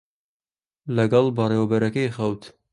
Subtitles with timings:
[0.95, 2.41] لەگەڵ بەڕێوەبەرەکەی خەوت.